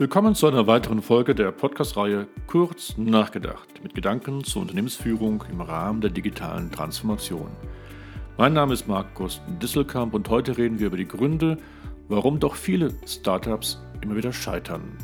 Willkommen 0.00 0.34
zu 0.34 0.46
einer 0.46 0.66
weiteren 0.66 1.02
Folge 1.02 1.34
der 1.34 1.52
Podcast-Reihe 1.52 2.26
Kurz 2.46 2.96
nachgedacht 2.96 3.82
mit 3.82 3.94
Gedanken 3.94 4.42
zur 4.42 4.62
Unternehmensführung 4.62 5.44
im 5.52 5.60
Rahmen 5.60 6.00
der 6.00 6.08
digitalen 6.08 6.72
Transformation. 6.72 7.50
Mein 8.38 8.54
Name 8.54 8.72
ist 8.72 8.88
Markus 8.88 9.42
Disselkamp 9.62 10.14
und 10.14 10.26
heute 10.30 10.56
reden 10.56 10.78
wir 10.78 10.86
über 10.86 10.96
die 10.96 11.06
Gründe, 11.06 11.58
warum 12.08 12.40
doch 12.40 12.54
viele 12.54 12.94
Startups 13.06 13.78
immer 14.00 14.16
wieder 14.16 14.32
scheitern. 14.32 14.96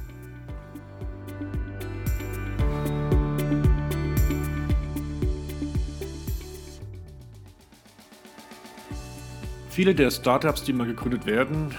Viele 9.68 9.94
der 9.94 10.10
Startups, 10.10 10.64
die 10.64 10.72
mal 10.72 10.86
gegründet 10.86 11.26
werden, 11.26 11.74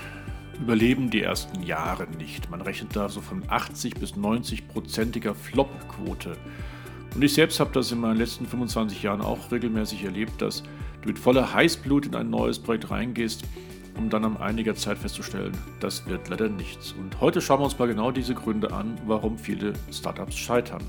überleben 0.60 1.10
die 1.10 1.22
ersten 1.22 1.64
Jahre 1.64 2.08
nicht. 2.18 2.50
Man 2.50 2.62
rechnet 2.62 2.96
da 2.96 3.10
so 3.10 3.22
von 3.22 3.44
80 3.48 3.96
bis 3.96 4.16
90 4.16 4.68
prozentiger 4.68 5.36
Flop-Quote. 5.36 6.38
Und 7.16 7.24
ich 7.24 7.34
selbst 7.34 7.60
habe 7.60 7.72
das 7.74 7.92
in 7.92 8.00
meinen 8.00 8.18
letzten 8.18 8.46
25 8.46 9.04
Jahren 9.04 9.22
auch 9.22 9.52
regelmäßig 9.52 10.04
erlebt, 10.04 10.42
dass 10.42 10.64
du 11.02 11.10
mit 11.10 11.20
voller 11.20 11.54
Heißblut 11.54 12.08
in 12.08 12.16
ein 12.16 12.30
neues 12.30 12.60
Projekt 12.60 12.92
reingehst, 12.92 13.44
um 13.98 14.10
dann 14.10 14.26
am 14.26 14.38
einiger 14.38 14.76
Zeit 14.76 14.98
festzustellen, 14.98 15.58
das 15.80 16.06
wird 16.08 16.30
leider 16.30 16.50
nichts. 16.50 16.94
Und 16.94 17.20
heute 17.20 17.42
schauen 17.42 17.60
wir 17.60 17.66
uns 17.66 17.80
mal 17.80 17.88
genau 17.88 18.12
diese 18.12 18.36
Gründe 18.36 18.72
an, 18.72 18.98
warum 19.06 19.38
viele 19.38 19.74
Startups 19.92 20.38
scheitern. 20.38 20.84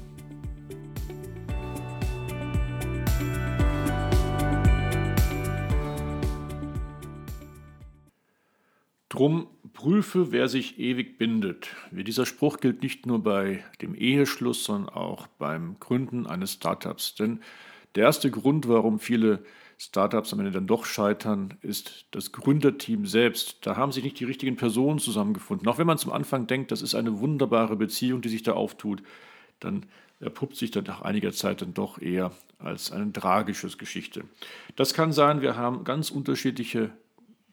Drum 9.19 9.49
prüfe, 9.73 10.31
wer 10.31 10.47
sich 10.47 10.79
ewig 10.79 11.19
bindet. 11.19 11.75
Wie 11.91 12.05
dieser 12.05 12.25
Spruch 12.25 12.59
gilt 12.59 12.85
nicht 12.85 13.05
nur 13.05 13.21
bei 13.21 13.65
dem 13.83 13.97
Eheschluss, 13.97 14.63
sondern 14.63 14.95
auch 14.95 15.27
beim 15.27 15.75
Gründen 15.81 16.29
eines 16.29 16.53
Startups. 16.53 17.17
Denn 17.17 17.41
der 17.97 18.05
erste 18.05 18.31
Grund, 18.31 18.69
warum 18.69 19.01
viele 19.01 19.43
Startups 19.77 20.33
am 20.33 20.39
Ende 20.39 20.53
dann 20.53 20.69
doch 20.69 20.85
scheitern, 20.85 21.55
ist 21.63 22.07
das 22.13 22.31
Gründerteam 22.31 23.07
selbst. 23.07 23.67
Da 23.67 23.77
haben 23.77 23.91
sich 23.91 24.05
nicht 24.05 24.21
die 24.21 24.25
richtigen 24.25 24.55
Personen 24.55 25.01
zusammengefunden. 25.01 25.67
Auch 25.67 25.79
wenn 25.79 25.87
man 25.89 25.99
zum 25.99 26.13
Anfang 26.13 26.47
denkt, 26.47 26.71
das 26.71 26.81
ist 26.81 26.95
eine 26.95 27.19
wunderbare 27.19 27.75
Beziehung, 27.75 28.21
die 28.21 28.29
sich 28.29 28.45
da 28.45 28.53
auftut, 28.53 29.03
dann 29.59 29.87
erpuppt 30.21 30.55
sich 30.55 30.71
dann 30.71 30.85
nach 30.85 31.03
einiger 31.03 31.33
Zeit 31.33 31.61
dann 31.61 31.75
doch 31.75 32.01
eher 32.01 32.31
als 32.61 32.93
eine 32.93 33.13
tragische 33.13 33.67
Geschichte. 33.67 34.23
Das 34.77 34.95
kann 34.95 35.11
sein, 35.11 35.41
wir 35.41 35.57
haben 35.57 35.83
ganz 35.83 36.13
unterschiedliche 36.13 36.93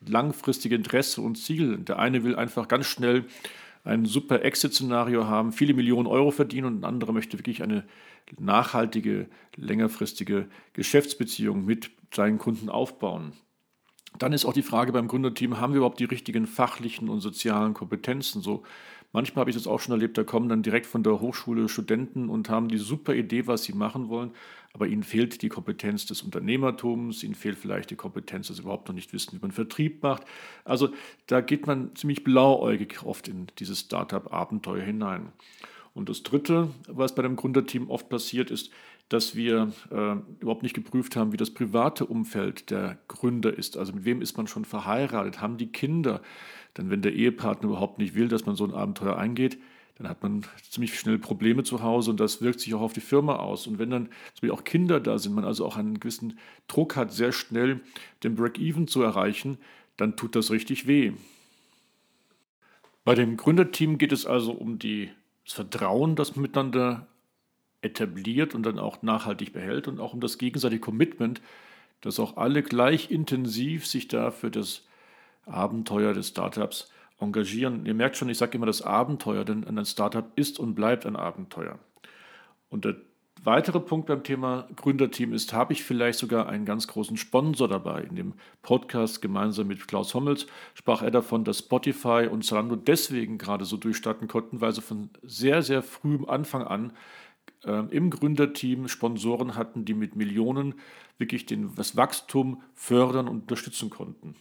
langfristige 0.08 0.76
Interesse 0.76 1.22
und 1.22 1.38
Ziel. 1.38 1.78
Der 1.78 2.00
eine 2.00 2.24
will 2.24 2.36
einfach 2.36 2.68
ganz 2.68 2.86
schnell 2.86 3.26
ein 3.84 4.06
super 4.06 4.44
Exit-Szenario 4.44 5.28
haben, 5.28 5.52
viele 5.52 5.74
Millionen 5.74 6.08
Euro 6.08 6.32
verdienen 6.32 6.66
und 6.66 6.80
ein 6.80 6.86
anderer 6.86 7.14
möchte 7.14 7.38
wirklich 7.38 7.62
eine 7.62 7.86
nachhaltige, 8.40 9.28
längerfristige 9.56 10.48
Geschäftsbeziehung 10.74 11.66
mit 11.66 11.92
seinen 12.14 12.40
Kunden 12.40 12.70
aufbauen. 12.70 13.34
Dann 14.18 14.34
ist 14.34 14.46
auch 14.46 14.54
die 14.54 14.64
Frage 14.64 14.92
beim 14.92 15.08
Gründerteam, 15.08 15.60
haben 15.60 15.74
wir 15.74 15.78
überhaupt 15.78 16.00
die 16.00 16.06
richtigen 16.06 16.48
fachlichen 16.48 17.10
und 17.10 17.20
sozialen 17.20 17.74
Kompetenzen? 17.74 18.42
So 18.42 18.64
manchmal 19.12 19.42
habe 19.42 19.52
ich 19.52 19.56
das 19.56 19.68
auch 19.68 19.80
schon 19.80 19.92
erlebt, 19.92 20.18
da 20.18 20.24
kommen 20.24 20.50
dann 20.50 20.64
direkt 20.64 20.86
von 20.86 21.04
der 21.04 21.20
Hochschule 21.20 21.70
Studenten 21.70 22.30
und 22.30 22.50
haben 22.50 22.70
die 22.70 22.78
super 22.78 23.14
Idee, 23.14 23.46
was 23.46 23.64
sie 23.64 23.74
machen 23.74 24.10
wollen, 24.10 24.32
aber 24.76 24.88
ihnen 24.88 25.04
fehlt 25.04 25.42
die 25.42 25.48
Kompetenz 25.48 26.06
des 26.06 26.22
Unternehmertums, 26.22 27.24
ihnen 27.24 27.34
fehlt 27.34 27.58
vielleicht 27.58 27.92
die 27.92 27.96
Kompetenz, 27.96 28.50
dass 28.50 28.58
sie 28.58 28.64
überhaupt 28.64 28.90
noch 28.90 28.94
nicht 28.94 29.14
wissen, 29.14 29.32
wie 29.32 29.42
man 29.42 29.52
Vertrieb 29.52 30.04
macht. 30.04 30.24
Also 30.66 30.90
da 31.28 31.40
geht 31.40 31.66
man 31.66 31.96
ziemlich 31.96 32.26
blauäugig 32.26 33.02
oft 33.06 33.30
in 33.30 33.48
dieses 33.58 33.80
Startup-Abenteuer 33.80 34.84
hinein. 34.84 35.32
Und 35.94 36.10
das 36.10 36.24
Dritte, 36.24 36.72
was 36.90 37.16
bei 37.16 37.22
dem 37.22 37.38
Gründerteam 37.38 37.90
oft 37.90 38.10
passiert, 38.10 38.52
ist, 38.52 38.70
dass 39.08 39.34
wir 39.34 39.72
äh, 39.92 40.18
überhaupt 40.42 40.64
nicht 40.64 40.76
geprüft 40.76 41.16
haben, 41.16 41.32
wie 41.32 41.38
das 41.38 41.52
private 41.52 42.06
Umfeld 42.06 42.70
der 42.70 42.98
Gründer 43.08 43.58
ist. 43.58 43.78
Also 43.78 43.94
mit 43.94 44.04
wem 44.04 44.22
ist 44.22 44.36
man 44.36 44.48
schon 44.48 44.66
verheiratet? 44.66 45.40
Haben 45.40 45.56
die 45.56 45.72
Kinder? 45.72 46.22
Denn 46.78 46.90
wenn 46.90 47.02
der 47.02 47.14
Ehepartner 47.14 47.70
überhaupt 47.70 47.98
nicht 47.98 48.14
will, 48.14 48.28
dass 48.28 48.46
man 48.46 48.58
so 48.58 48.66
ein 48.66 48.74
Abenteuer 48.74 49.16
eingeht, 49.16 49.58
dann 49.98 50.10
hat 50.10 50.22
man 50.24 50.46
ziemlich 50.70 51.00
schnell 51.00 51.18
Probleme 51.18 51.64
zu 51.64 51.82
Hause 51.82 52.12
und 52.12 52.20
das 52.20 52.42
wirkt 52.42 52.60
sich 52.60 52.74
auch 52.74 52.82
auf 52.82 52.94
die 52.94 53.02
Firma 53.02 53.38
aus. 53.38 53.66
Und 53.66 53.80
wenn 53.80 53.90
dann 53.90 54.06
zum 54.08 54.34
Beispiel 54.34 54.52
auch 54.52 54.64
Kinder 54.66 55.00
da 55.00 55.18
sind, 55.18 55.34
man 55.34 55.46
also 55.46 55.66
auch 55.66 55.78
einen 55.78 56.00
gewissen 56.00 56.38
Druck 56.68 56.98
hat, 56.98 57.14
sehr 57.14 57.32
schnell 57.32 57.80
den 58.24 58.36
Break-Even 58.36 58.88
zu 58.88 59.02
erreichen, 59.02 59.58
dann 59.96 60.18
tut 60.18 60.36
das 60.36 60.52
richtig 60.52 60.86
weh. 60.88 61.14
Bei 63.06 63.16
dem 63.16 63.38
Gründerteam 63.38 63.98
geht 63.98 64.12
es 64.12 64.26
also 64.26 64.52
um 64.52 64.80
die, 64.80 65.10
das 65.46 65.54
Vertrauen, 65.54 66.16
das 66.16 66.36
man 66.36 66.42
miteinander 66.42 67.08
etabliert 67.82 68.54
und 68.56 68.64
dann 68.64 68.80
auch 68.80 69.02
nachhaltig 69.02 69.54
behält 69.54 69.88
und 69.88 70.00
auch 70.00 70.14
um 70.14 70.20
das 70.20 70.38
gegenseitige 70.38 70.82
Commitment, 70.82 71.42
dass 72.02 72.20
auch 72.20 72.36
alle 72.36 72.64
gleich 72.64 73.12
intensiv 73.12 73.88
sich 73.88 74.08
da 74.08 74.32
für 74.32 74.52
das 74.52 74.86
Abenteuer 75.46 76.14
des 76.14 76.30
Startups 76.30 76.92
engagieren. 77.20 77.86
Ihr 77.86 77.94
merkt 77.94 78.18
schon, 78.18 78.30
ich 78.30 78.38
sage 78.38 78.58
immer 78.58 78.66
das 78.66 78.82
Abenteuer, 78.82 79.46
denn 79.46 79.66
ein 79.66 79.86
Startup 79.86 80.26
ist 80.36 80.60
und 80.60 80.76
bleibt 80.76 81.06
ein 81.06 81.16
Abenteuer. 81.16 81.80
Und 82.70 82.86
der 82.86 82.96
weitere 83.44 83.80
Punkt 83.80 84.08
beim 84.08 84.24
Thema 84.24 84.68
Gründerteam 84.76 85.32
ist, 85.32 85.54
habe 85.54 85.74
ich 85.74 85.84
vielleicht 85.84 86.20
sogar 86.20 86.50
einen 86.50 86.66
ganz 86.66 86.88
großen 86.88 87.16
Sponsor 87.16 87.68
dabei. 87.68 88.02
In 88.02 88.16
dem 88.16 88.34
Podcast 88.62 89.22
gemeinsam 89.22 89.68
mit 89.68 89.88
Klaus 89.88 90.14
Hommels 90.14 90.48
sprach 90.74 91.02
er 91.02 91.12
davon, 91.12 91.44
dass 91.44 91.60
Spotify 91.60 92.28
und 92.30 92.44
Zalando 92.44 92.76
deswegen 92.76 93.38
gerade 93.38 93.66
so 93.66 93.78
durchstarten 93.78 94.28
konnten, 94.28 94.62
weil 94.62 94.74
sie 94.74 94.82
von 94.82 95.10
sehr, 95.22 95.62
sehr 95.62 95.84
frühem 95.84 96.26
Anfang 96.28 96.64
an 96.64 96.94
äh, 97.64 97.84
im 97.92 98.10
Gründerteam 98.10 98.88
Sponsoren 98.88 99.56
hatten, 99.56 99.86
die 99.86 99.94
mit 99.94 100.16
Millionen 100.16 100.76
wirklich 101.18 101.46
den, 101.46 101.76
das 101.76 101.96
Wachstum 101.96 102.62
fördern 102.74 103.28
und 103.28 103.42
unterstützen 103.42 103.90
konnten. 103.90 104.36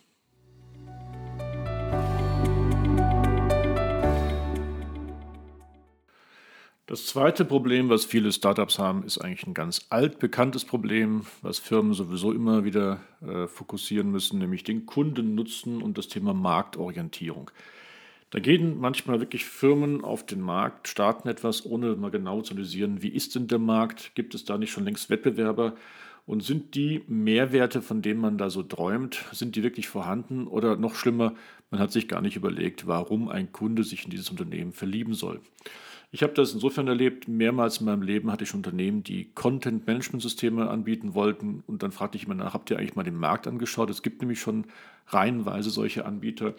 Das 6.86 7.06
zweite 7.06 7.46
Problem, 7.46 7.88
was 7.88 8.04
viele 8.04 8.30
Startups 8.30 8.78
haben, 8.78 9.04
ist 9.04 9.16
eigentlich 9.16 9.46
ein 9.46 9.54
ganz 9.54 9.86
altbekanntes 9.88 10.66
Problem, 10.66 11.24
was 11.40 11.58
Firmen 11.58 11.94
sowieso 11.94 12.30
immer 12.30 12.64
wieder 12.64 13.00
äh, 13.26 13.46
fokussieren 13.46 14.10
müssen, 14.10 14.38
nämlich 14.38 14.64
den 14.64 14.84
Kundennutzen 14.84 15.80
und 15.80 15.96
das 15.96 16.08
Thema 16.08 16.34
Marktorientierung. 16.34 17.50
Da 18.28 18.38
gehen 18.38 18.78
manchmal 18.78 19.20
wirklich 19.20 19.46
Firmen 19.46 20.04
auf 20.04 20.26
den 20.26 20.42
Markt, 20.42 20.86
starten 20.88 21.26
etwas, 21.26 21.64
ohne 21.64 21.96
mal 21.96 22.10
genau 22.10 22.42
zu 22.42 22.52
analysieren, 22.52 23.00
wie 23.00 23.08
ist 23.08 23.34
denn 23.34 23.46
der 23.46 23.60
Markt, 23.60 24.14
gibt 24.14 24.34
es 24.34 24.44
da 24.44 24.58
nicht 24.58 24.72
schon 24.72 24.84
längst 24.84 25.08
Wettbewerber 25.08 25.76
und 26.26 26.42
sind 26.42 26.74
die 26.74 27.02
Mehrwerte, 27.06 27.82
von 27.82 28.02
denen 28.02 28.20
man 28.20 28.38
da 28.38 28.50
so 28.50 28.62
träumt, 28.62 29.24
sind 29.32 29.56
die 29.56 29.62
wirklich 29.62 29.88
vorhanden 29.88 30.46
oder 30.46 30.76
noch 30.76 30.94
schlimmer, 30.94 31.34
man 31.70 31.80
hat 31.80 31.92
sich 31.92 32.08
gar 32.08 32.20
nicht 32.20 32.36
überlegt, 32.36 32.86
warum 32.86 33.28
ein 33.28 33.52
Kunde 33.52 33.84
sich 33.84 34.04
in 34.04 34.10
dieses 34.10 34.30
Unternehmen 34.30 34.72
verlieben 34.72 35.14
soll. 35.14 35.40
Ich 36.12 36.22
habe 36.22 36.32
das 36.32 36.54
insofern 36.54 36.86
erlebt, 36.86 37.26
mehrmals 37.26 37.78
in 37.78 37.86
meinem 37.86 38.02
Leben 38.02 38.30
hatte 38.30 38.44
ich 38.44 38.54
Unternehmen, 38.54 39.02
die 39.02 39.32
Content-Management-Systeme 39.34 40.70
anbieten 40.70 41.14
wollten 41.14 41.64
und 41.66 41.82
dann 41.82 41.90
fragte 41.90 42.16
ich 42.16 42.24
immer 42.24 42.36
nach, 42.36 42.54
habt 42.54 42.70
ihr 42.70 42.78
eigentlich 42.78 42.94
mal 42.94 43.02
den 43.02 43.16
Markt 43.16 43.48
angeschaut? 43.48 43.90
Es 43.90 44.02
gibt 44.02 44.22
nämlich 44.22 44.38
schon 44.38 44.66
reihenweise 45.08 45.70
solche 45.70 46.06
Anbieter 46.06 46.54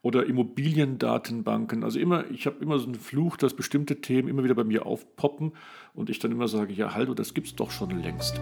oder 0.00 0.26
Immobiliendatenbanken. 0.26 1.82
Also 1.82 1.98
immer, 1.98 2.30
ich 2.30 2.46
habe 2.46 2.62
immer 2.62 2.78
so 2.78 2.84
einen 2.84 2.94
Fluch, 2.94 3.36
dass 3.36 3.54
bestimmte 3.54 4.00
Themen 4.00 4.28
immer 4.28 4.44
wieder 4.44 4.54
bei 4.54 4.62
mir 4.62 4.86
aufpoppen 4.86 5.54
und 5.94 6.08
ich 6.08 6.20
dann 6.20 6.30
immer 6.30 6.46
sage, 6.46 6.72
ja, 6.72 6.94
hallo, 6.94 7.14
das 7.14 7.34
gibt 7.34 7.48
es 7.48 7.56
doch 7.56 7.72
schon 7.72 7.90
längst. 8.00 8.40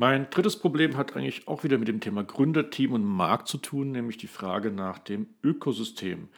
Mein 0.00 0.30
drittes 0.30 0.56
Problem 0.56 0.96
hat 0.96 1.16
eigentlich 1.16 1.48
auch 1.48 1.64
wieder 1.64 1.76
mit 1.76 1.88
dem 1.88 1.98
Thema 1.98 2.22
Gründerteam 2.22 2.92
und 2.92 3.02
Markt 3.02 3.48
zu 3.48 3.58
tun, 3.58 3.90
nämlich 3.90 4.16
die 4.16 4.28
Frage 4.28 4.70
nach 4.70 5.00
dem 5.00 5.26
Ökosystem. 5.42 6.28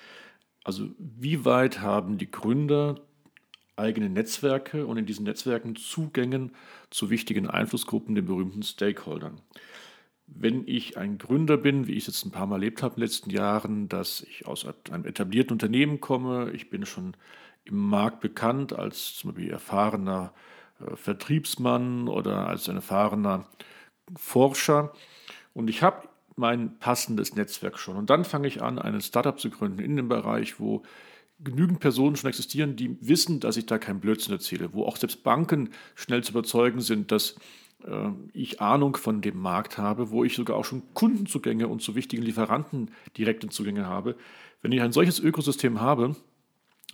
Also 0.64 0.88
wie 0.96 1.44
weit 1.44 1.82
haben 1.82 2.16
die 2.16 2.30
Gründer 2.30 3.02
eigene 3.76 4.08
Netzwerke 4.08 4.86
und 4.86 4.96
in 4.96 5.04
diesen 5.04 5.26
Netzwerken 5.26 5.76
Zugängen 5.76 6.52
zu 6.88 7.10
wichtigen 7.10 7.48
Einflussgruppen, 7.48 8.14
den 8.14 8.24
berühmten 8.24 8.62
Stakeholdern. 8.62 9.42
Wenn 10.26 10.66
ich 10.66 10.96
ein 10.96 11.18
Gründer 11.18 11.58
bin, 11.58 11.86
wie 11.86 11.92
ich 11.92 12.08
es 12.08 12.14
jetzt 12.14 12.24
ein 12.24 12.30
paar 12.30 12.46
Mal 12.46 12.54
erlebt 12.54 12.82
habe 12.82 12.94
in 12.94 13.00
den 13.00 13.08
letzten 13.08 13.28
Jahren, 13.28 13.90
dass 13.90 14.22
ich 14.22 14.46
aus 14.46 14.66
einem 14.90 15.04
etablierten 15.04 15.52
Unternehmen 15.52 16.00
komme, 16.00 16.50
ich 16.52 16.70
bin 16.70 16.86
schon 16.86 17.14
im 17.66 17.76
Markt 17.76 18.20
bekannt 18.20 18.72
als 18.72 19.16
zum 19.16 19.34
Beispiel 19.34 19.50
erfahrener 19.50 20.32
äh, 20.34 20.59
Vertriebsmann 20.94 22.08
oder 22.08 22.46
als 22.46 22.68
ein 22.68 22.76
erfahrener 22.76 23.46
Forscher. 24.16 24.92
Und 25.54 25.68
ich 25.68 25.82
habe 25.82 26.08
mein 26.36 26.78
passendes 26.78 27.34
Netzwerk 27.34 27.78
schon. 27.78 27.96
Und 27.96 28.10
dann 28.10 28.24
fange 28.24 28.48
ich 28.48 28.62
an, 28.62 28.78
ein 28.78 29.00
Startup 29.00 29.38
zu 29.38 29.50
gründen 29.50 29.80
in 29.80 29.96
dem 29.96 30.08
Bereich, 30.08 30.58
wo 30.58 30.82
genügend 31.42 31.80
Personen 31.80 32.16
schon 32.16 32.28
existieren, 32.28 32.76
die 32.76 32.96
wissen, 33.00 33.40
dass 33.40 33.56
ich 33.56 33.66
da 33.66 33.78
kein 33.78 34.00
Blödsinn 34.00 34.32
erzähle, 34.32 34.72
wo 34.72 34.84
auch 34.84 34.96
selbst 34.96 35.22
Banken 35.22 35.70
schnell 35.94 36.22
zu 36.22 36.32
überzeugen 36.32 36.80
sind, 36.80 37.12
dass 37.12 37.36
äh, 37.84 38.10
ich 38.32 38.60
Ahnung 38.60 38.96
von 38.96 39.20
dem 39.22 39.38
Markt 39.40 39.78
habe, 39.78 40.10
wo 40.10 40.24
ich 40.24 40.34
sogar 40.34 40.56
auch 40.56 40.64
schon 40.64 40.82
Kundenzugänge 40.94 41.68
und 41.68 41.82
zu 41.82 41.94
wichtigen 41.94 42.22
Lieferanten 42.22 42.90
direkte 43.16 43.48
Zugänge 43.48 43.86
habe. 43.86 44.16
Wenn 44.62 44.72
ich 44.72 44.82
ein 44.82 44.92
solches 44.92 45.18
Ökosystem 45.18 45.80
habe, 45.80 46.14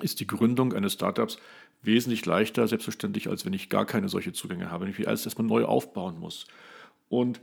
ist 0.01 0.21
die 0.21 0.27
Gründung 0.27 0.75
eines 0.75 0.93
Startups 0.93 1.39
wesentlich 1.83 2.27
leichter, 2.27 2.67
selbstverständlich, 2.69 3.29
als 3.29 3.45
wenn 3.45 3.53
ich 3.53 3.69
gar 3.69 3.87
keine 3.87 4.09
solche 4.09 4.33
Zugänge 4.33 4.71
habe, 4.71 4.85
wenn 4.85 4.93
ich 4.93 5.09
alles 5.09 5.25
erstmal 5.25 5.47
neu 5.47 5.65
aufbauen 5.65 6.19
muss. 6.19 6.47
Und 7.09 7.41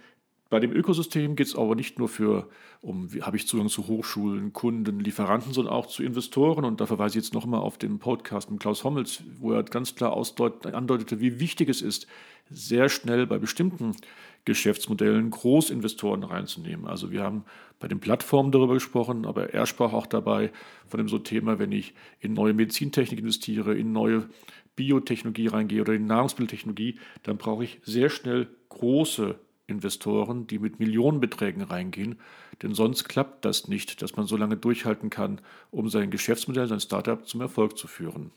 bei 0.53 0.59
dem 0.59 0.71
Ökosystem 0.71 1.35
geht 1.35 1.47
es 1.47 1.55
aber 1.55 1.73
nicht 1.73 1.97
nur 1.97 2.07
für, 2.07 2.47
um, 2.81 3.09
habe 3.21 3.37
ich 3.37 3.47
Zugang 3.47 3.69
zu 3.69 3.87
Hochschulen, 3.87 4.53
Kunden, 4.53 4.99
Lieferanten, 4.99 5.51
sondern 5.51 5.73
auch 5.73 5.87
zu 5.87 6.03
Investoren. 6.03 6.63
Und 6.63 6.79
da 6.79 6.85
verweise 6.85 7.17
ich 7.17 7.25
jetzt 7.25 7.33
nochmal 7.33 7.61
auf 7.61 7.79
den 7.79 7.97
Podcast 7.97 8.51
mit 8.51 8.59
Klaus 8.59 8.83
Hommels, 8.83 9.23
wo 9.39 9.51
er 9.51 9.63
ganz 9.63 9.95
klar 9.95 10.15
andeutete, 10.15 11.19
wie 11.19 11.39
wichtig 11.39 11.69
es 11.69 11.81
ist, 11.81 12.05
sehr 12.51 12.89
schnell 12.89 13.25
bei 13.25 13.39
bestimmten 13.39 13.95
Geschäftsmodellen 14.45 15.29
Großinvestoren 15.29 16.23
reinzunehmen. 16.23 16.85
Also 16.85 17.11
wir 17.11 17.23
haben 17.23 17.45
bei 17.79 17.87
den 17.87 17.99
Plattformen 17.99 18.51
darüber 18.51 18.73
gesprochen, 18.73 19.25
aber 19.25 19.53
er 19.53 19.65
sprach 19.65 19.93
auch 19.93 20.05
dabei 20.05 20.51
von 20.87 20.97
dem 20.97 21.07
so 21.07 21.19
Thema, 21.19 21.59
wenn 21.59 21.71
ich 21.71 21.93
in 22.19 22.33
neue 22.33 22.53
Medizintechnik 22.53 23.19
investiere, 23.19 23.75
in 23.75 23.91
neue 23.91 24.27
Biotechnologie 24.75 25.47
reingehe 25.47 25.81
oder 25.81 25.93
in 25.93 26.05
Nahrungsmitteltechnologie, 26.07 26.99
dann 27.23 27.37
brauche 27.37 27.63
ich 27.63 27.79
sehr 27.83 28.09
schnell 28.09 28.47
große 28.69 29.39
Investoren, 29.67 30.47
die 30.47 30.59
mit 30.59 30.79
Millionenbeträgen 30.79 31.61
reingehen, 31.61 32.19
denn 32.61 32.73
sonst 32.73 33.05
klappt 33.05 33.45
das 33.45 33.67
nicht, 33.67 34.01
dass 34.01 34.15
man 34.15 34.27
so 34.27 34.35
lange 34.35 34.57
durchhalten 34.57 35.09
kann, 35.09 35.39
um 35.71 35.89
sein 35.89 36.11
Geschäftsmodell, 36.11 36.67
sein 36.67 36.81
Startup 36.81 37.25
zum 37.25 37.41
Erfolg 37.41 37.77
zu 37.77 37.87
führen. 37.87 38.31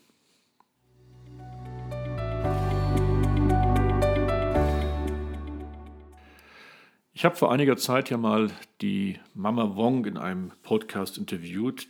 Ich 7.16 7.24
habe 7.24 7.34
vor 7.34 7.50
einiger 7.50 7.78
Zeit 7.78 8.10
ja 8.10 8.18
mal 8.18 8.50
die 8.82 9.18
Mama 9.32 9.74
Wong 9.74 10.04
in 10.04 10.18
einem 10.18 10.52
Podcast 10.62 11.16
interviewt, 11.16 11.88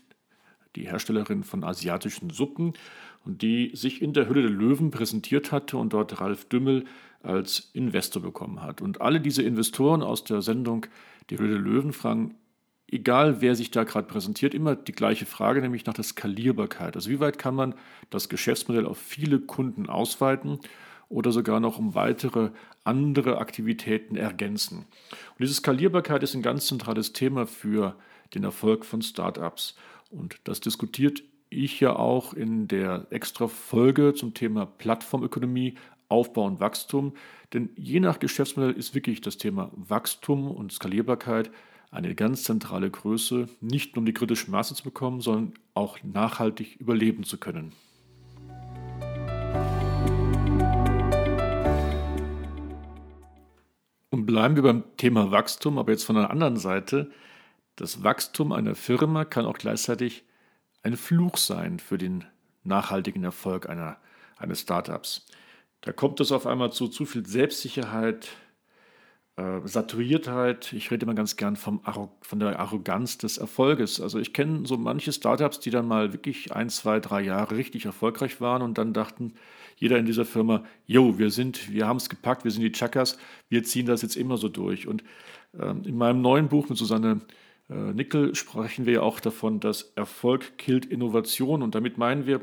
die 0.76 0.86
Herstellerin 0.86 1.42
von 1.42 1.64
asiatischen 1.64 2.30
Suppen, 2.30 2.74
und 3.24 3.42
die 3.42 3.72
sich 3.74 4.02
in 4.02 4.12
der 4.12 4.28
Hülle 4.28 4.42
der 4.42 4.52
Löwen 4.52 4.92
präsentiert 4.92 5.50
hatte 5.50 5.78
und 5.78 5.92
dort 5.92 6.20
Ralf 6.20 6.44
Dümmel 6.48 6.84
als 7.24 7.70
Investor 7.72 8.22
bekommen 8.22 8.62
hat. 8.62 8.80
Und 8.80 9.00
alle 9.00 9.20
diese 9.20 9.42
Investoren 9.42 10.04
aus 10.04 10.22
der 10.22 10.42
Sendung 10.42 10.86
Die 11.28 11.38
Hülle 11.40 11.54
der 11.54 11.58
Löwen 11.58 11.92
fragen, 11.92 12.36
egal 12.86 13.40
wer 13.40 13.56
sich 13.56 13.72
da 13.72 13.82
gerade 13.82 14.06
präsentiert, 14.06 14.54
immer 14.54 14.76
die 14.76 14.92
gleiche 14.92 15.26
Frage, 15.26 15.60
nämlich 15.60 15.86
nach 15.86 15.94
der 15.94 16.04
Skalierbarkeit. 16.04 16.94
Also 16.94 17.10
wie 17.10 17.18
weit 17.18 17.36
kann 17.36 17.56
man 17.56 17.74
das 18.10 18.28
Geschäftsmodell 18.28 18.86
auf 18.86 18.98
viele 18.98 19.40
Kunden 19.40 19.88
ausweiten 19.88 20.60
oder 21.08 21.32
sogar 21.32 21.60
noch 21.60 21.78
um 21.78 21.94
weitere 21.94 22.50
andere 22.84 23.38
Aktivitäten 23.38 24.16
ergänzen. 24.16 24.78
Und 24.78 25.40
diese 25.40 25.54
Skalierbarkeit 25.54 26.22
ist 26.22 26.34
ein 26.34 26.42
ganz 26.42 26.66
zentrales 26.66 27.12
Thema 27.12 27.46
für 27.46 27.96
den 28.34 28.44
Erfolg 28.44 28.84
von 28.84 29.02
Startups. 29.02 29.76
Und 30.10 30.36
das 30.44 30.60
diskutiert 30.60 31.22
ich 31.48 31.80
ja 31.80 31.94
auch 31.94 32.32
in 32.34 32.68
der 32.68 33.06
extra 33.10 33.46
Folge 33.46 34.14
zum 34.14 34.34
Thema 34.34 34.66
Plattformökonomie, 34.66 35.74
Aufbau 36.08 36.44
und 36.44 36.60
Wachstum. 36.60 37.14
Denn 37.52 37.70
je 37.76 38.00
nach 38.00 38.18
Geschäftsmodell 38.18 38.72
ist 38.72 38.94
wirklich 38.94 39.20
das 39.20 39.38
Thema 39.38 39.70
Wachstum 39.74 40.50
und 40.50 40.72
Skalierbarkeit 40.72 41.50
eine 41.90 42.14
ganz 42.14 42.42
zentrale 42.42 42.90
Größe, 42.90 43.48
nicht 43.60 43.94
nur 43.94 44.00
um 44.00 44.06
die 44.06 44.12
kritische 44.12 44.50
Masse 44.50 44.74
zu 44.74 44.82
bekommen, 44.82 45.20
sondern 45.20 45.54
auch 45.74 45.98
nachhaltig 46.02 46.76
überleben 46.80 47.24
zu 47.24 47.38
können. 47.38 47.72
Bleiben 54.36 54.54
wir 54.54 54.64
beim 54.64 54.84
Thema 54.98 55.30
Wachstum, 55.30 55.78
aber 55.78 55.92
jetzt 55.92 56.04
von 56.04 56.16
der 56.16 56.28
anderen 56.28 56.58
Seite. 56.58 57.10
Das 57.74 58.02
Wachstum 58.04 58.52
einer 58.52 58.74
Firma 58.74 59.24
kann 59.24 59.46
auch 59.46 59.56
gleichzeitig 59.56 60.24
ein 60.82 60.98
Fluch 60.98 61.38
sein 61.38 61.78
für 61.78 61.96
den 61.96 62.22
nachhaltigen 62.62 63.24
Erfolg 63.24 63.66
einer, 63.66 63.96
eines 64.36 64.60
Startups. 64.60 65.24
Da 65.80 65.92
kommt 65.92 66.20
es 66.20 66.32
auf 66.32 66.46
einmal 66.46 66.70
zu 66.70 66.88
zu 66.88 67.06
viel 67.06 67.24
Selbstsicherheit, 67.24 68.28
äh, 69.36 69.60
Saturiertheit. 69.64 70.72
Ich 70.72 70.90
rede 70.90 71.04
immer 71.04 71.14
ganz 71.14 71.36
gern 71.36 71.56
vom 71.56 71.80
von 72.22 72.40
der 72.40 72.58
Arroganz 72.58 73.18
des 73.18 73.38
Erfolges. 73.38 74.00
Also 74.00 74.18
ich 74.18 74.32
kenne 74.32 74.66
so 74.66 74.76
manche 74.76 75.12
Startups, 75.12 75.60
die 75.60 75.70
dann 75.70 75.86
mal 75.86 76.12
wirklich 76.12 76.52
ein, 76.52 76.70
zwei, 76.70 77.00
drei 77.00 77.22
Jahre 77.22 77.56
richtig 77.56 77.84
erfolgreich 77.84 78.40
waren 78.40 78.62
und 78.62 78.78
dann 78.78 78.92
dachten, 78.92 79.34
jeder 79.76 79.98
in 79.98 80.06
dieser 80.06 80.24
Firma, 80.24 80.64
jo, 80.86 81.18
wir 81.18 81.30
sind, 81.30 81.70
wir 81.70 81.86
haben 81.86 81.98
es 81.98 82.08
gepackt, 82.08 82.44
wir 82.44 82.50
sind 82.50 82.62
die 82.62 82.72
Chakas, 82.72 83.18
wir 83.50 83.62
ziehen 83.62 83.86
das 83.86 84.02
jetzt 84.02 84.16
immer 84.16 84.38
so 84.38 84.48
durch. 84.48 84.88
Und 84.88 85.04
ähm, 85.60 85.82
in 85.84 85.98
meinem 85.98 86.22
neuen 86.22 86.48
Buch 86.48 86.68
mit 86.68 86.78
Susanne 86.78 87.20
äh, 87.68 87.74
Nickel 87.74 88.34
sprechen 88.34 88.86
wir 88.86 88.94
ja 88.94 89.00
auch 89.02 89.20
davon, 89.20 89.60
dass 89.60 89.92
Erfolg 89.96 90.56
killt 90.56 90.86
Innovation. 90.86 91.62
Und 91.62 91.74
damit 91.74 91.98
meinen 91.98 92.26
wir, 92.26 92.40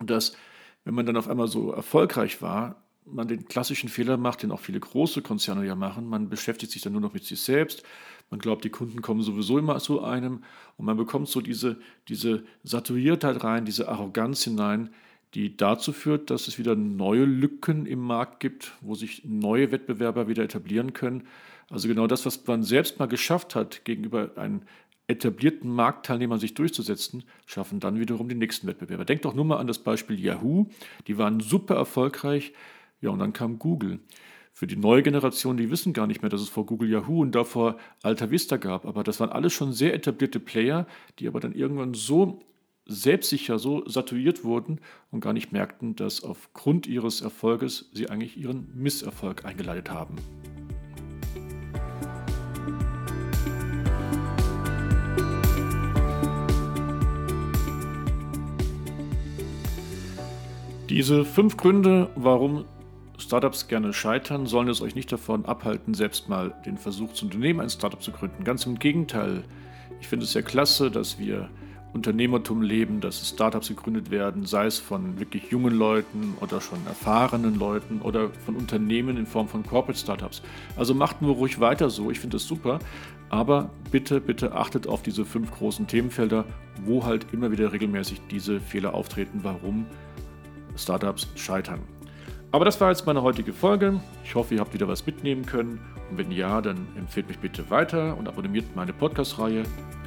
dass 0.00 0.36
wenn 0.84 0.94
man 0.94 1.06
dann 1.06 1.16
auf 1.16 1.28
einmal 1.28 1.46
so 1.46 1.70
erfolgreich 1.72 2.42
war, 2.42 2.82
man 3.06 3.28
den 3.28 3.46
klassischen 3.46 3.88
Fehler 3.88 4.16
macht, 4.16 4.42
den 4.42 4.52
auch 4.52 4.60
viele 4.60 4.80
große 4.80 5.22
Konzerne 5.22 5.66
ja 5.66 5.74
machen. 5.74 6.08
Man 6.08 6.28
beschäftigt 6.28 6.72
sich 6.72 6.82
dann 6.82 6.92
nur 6.92 7.02
noch 7.02 7.14
mit 7.14 7.24
sich 7.24 7.40
selbst. 7.40 7.82
Man 8.30 8.40
glaubt, 8.40 8.64
die 8.64 8.70
Kunden 8.70 9.02
kommen 9.02 9.22
sowieso 9.22 9.58
immer 9.58 9.78
zu 9.78 10.02
einem. 10.02 10.44
Und 10.76 10.84
man 10.84 10.96
bekommt 10.96 11.28
so 11.28 11.40
diese, 11.40 11.80
diese 12.08 12.44
Saturiertheit 12.62 13.42
rein, 13.42 13.64
diese 13.64 13.88
Arroganz 13.88 14.44
hinein, 14.44 14.90
die 15.34 15.56
dazu 15.56 15.92
führt, 15.92 16.30
dass 16.30 16.48
es 16.48 16.58
wieder 16.58 16.74
neue 16.74 17.24
Lücken 17.24 17.86
im 17.86 18.00
Markt 18.00 18.40
gibt, 18.40 18.72
wo 18.80 18.94
sich 18.94 19.24
neue 19.24 19.70
Wettbewerber 19.72 20.28
wieder 20.28 20.42
etablieren 20.42 20.92
können. 20.92 21.24
Also 21.68 21.88
genau 21.88 22.06
das, 22.06 22.26
was 22.26 22.46
man 22.46 22.62
selbst 22.62 22.98
mal 22.98 23.06
geschafft 23.06 23.54
hat, 23.54 23.84
gegenüber 23.84 24.32
einem 24.36 24.62
etablierten 25.06 25.70
Marktteilnehmern 25.72 26.38
sich 26.38 26.54
durchzusetzen, 26.54 27.24
schaffen 27.46 27.80
dann 27.80 27.98
wiederum 27.98 28.28
die 28.28 28.36
nächsten 28.36 28.66
Wettbewerber. 28.66 29.04
Denkt 29.04 29.24
doch 29.24 29.34
nur 29.34 29.44
mal 29.44 29.58
an 29.58 29.66
das 29.66 29.80
Beispiel 29.80 30.18
Yahoo. 30.18 30.66
Die 31.08 31.18
waren 31.18 31.40
super 31.40 31.74
erfolgreich. 31.74 32.52
Ja, 33.00 33.10
und 33.10 33.18
dann 33.18 33.32
kam 33.32 33.58
Google. 33.58 34.00
Für 34.52 34.66
die 34.66 34.76
neue 34.76 35.02
Generation, 35.02 35.56
die 35.56 35.70
wissen 35.70 35.92
gar 35.92 36.06
nicht 36.06 36.22
mehr, 36.22 36.28
dass 36.28 36.42
es 36.42 36.48
vor 36.48 36.66
Google 36.66 36.90
Yahoo 36.90 37.22
und 37.22 37.34
davor 37.34 37.78
Alta 38.02 38.30
Vista 38.30 38.56
gab. 38.56 38.84
Aber 38.84 39.02
das 39.04 39.20
waren 39.20 39.30
alles 39.30 39.52
schon 39.52 39.72
sehr 39.72 39.94
etablierte 39.94 40.40
Player, 40.40 40.86
die 41.18 41.28
aber 41.28 41.40
dann 41.40 41.54
irgendwann 41.54 41.94
so 41.94 42.42
selbstsicher 42.86 43.58
so 43.58 43.88
saturiert 43.88 44.44
wurden 44.44 44.80
und 45.10 45.20
gar 45.20 45.32
nicht 45.32 45.52
merkten, 45.52 45.94
dass 45.96 46.24
aufgrund 46.24 46.86
ihres 46.86 47.20
Erfolges 47.20 47.88
sie 47.94 48.10
eigentlich 48.10 48.36
ihren 48.36 48.68
Misserfolg 48.74 49.44
eingeleitet 49.44 49.90
haben. 49.90 50.16
Diese 60.90 61.24
fünf 61.24 61.56
Gründe, 61.56 62.10
warum 62.16 62.64
Startups 63.20 63.68
gerne 63.68 63.92
scheitern, 63.92 64.46
sollen 64.46 64.68
es 64.68 64.80
euch 64.80 64.94
nicht 64.94 65.12
davon 65.12 65.44
abhalten, 65.44 65.94
selbst 65.94 66.28
mal 66.28 66.54
den 66.66 66.78
Versuch 66.78 67.12
zu 67.12 67.26
unternehmen, 67.26 67.60
ein 67.60 67.70
Startup 67.70 68.02
zu 68.02 68.12
gründen. 68.12 68.44
Ganz 68.44 68.66
im 68.66 68.78
Gegenteil. 68.78 69.44
Ich 70.00 70.08
finde 70.08 70.24
es 70.24 70.32
sehr 70.32 70.42
klasse, 70.42 70.90
dass 70.90 71.18
wir 71.18 71.50
Unternehmertum 71.92 72.62
leben, 72.62 73.00
dass 73.00 73.28
Startups 73.28 73.68
gegründet 73.68 74.10
werden, 74.10 74.46
sei 74.46 74.66
es 74.66 74.78
von 74.78 75.18
wirklich 75.18 75.50
jungen 75.50 75.74
Leuten 75.74 76.34
oder 76.40 76.60
schon 76.60 76.78
erfahrenen 76.86 77.58
Leuten 77.58 78.00
oder 78.00 78.30
von 78.30 78.56
Unternehmen 78.56 79.16
in 79.16 79.26
Form 79.26 79.48
von 79.48 79.64
Corporate 79.64 79.98
Startups. 79.98 80.42
Also 80.76 80.94
macht 80.94 81.20
nur 81.20 81.34
ruhig 81.34 81.60
weiter 81.60 81.90
so, 81.90 82.10
ich 82.10 82.20
finde 82.20 82.36
das 82.36 82.46
super, 82.46 82.78
aber 83.28 83.70
bitte, 83.90 84.20
bitte 84.20 84.52
achtet 84.52 84.86
auf 84.86 85.02
diese 85.02 85.24
fünf 85.24 85.50
großen 85.52 85.86
Themenfelder, 85.86 86.44
wo 86.84 87.04
halt 87.04 87.26
immer 87.32 87.50
wieder 87.50 87.72
regelmäßig 87.72 88.20
diese 88.30 88.60
Fehler 88.60 88.94
auftreten, 88.94 89.40
warum 89.42 89.86
Startups 90.76 91.28
scheitern. 91.34 91.80
Aber 92.52 92.64
das 92.64 92.80
war 92.80 92.88
jetzt 92.90 93.06
meine 93.06 93.22
heutige 93.22 93.52
Folge. 93.52 94.00
Ich 94.24 94.34
hoffe, 94.34 94.54
ihr 94.54 94.60
habt 94.60 94.74
wieder 94.74 94.88
was 94.88 95.06
mitnehmen 95.06 95.46
können. 95.46 95.80
Und 96.10 96.18
wenn 96.18 96.32
ja, 96.32 96.60
dann 96.60 96.88
empfehlt 96.96 97.28
mich 97.28 97.38
bitte 97.38 97.70
weiter 97.70 98.16
und 98.16 98.26
abonniert 98.26 98.74
meine 98.74 98.92
Podcast-Reihe 98.92 99.62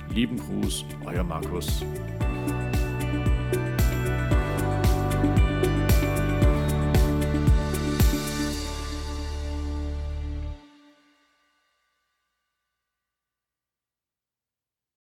Lieben 0.10 0.38
Gruß, 0.38 0.84
euer 1.06 1.24
Markus. 1.24 1.84